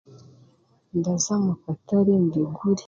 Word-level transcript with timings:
Ndaza 0.97 1.33
mukataare 1.43 2.13
mbigure. 2.23 2.61